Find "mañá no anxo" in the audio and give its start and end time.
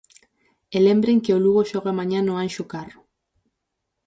1.99-2.63